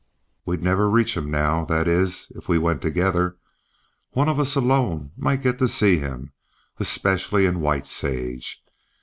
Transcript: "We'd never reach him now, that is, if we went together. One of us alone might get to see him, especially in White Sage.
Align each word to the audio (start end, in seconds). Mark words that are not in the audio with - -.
"We'd 0.47 0.63
never 0.63 0.89
reach 0.89 1.15
him 1.15 1.29
now, 1.29 1.63
that 1.65 1.87
is, 1.87 2.31
if 2.35 2.49
we 2.49 2.57
went 2.57 2.81
together. 2.81 3.37
One 4.13 4.27
of 4.27 4.39
us 4.39 4.55
alone 4.55 5.11
might 5.15 5.43
get 5.43 5.59
to 5.59 5.67
see 5.67 5.99
him, 5.99 6.33
especially 6.79 7.45
in 7.45 7.61
White 7.61 7.85
Sage. 7.85 8.63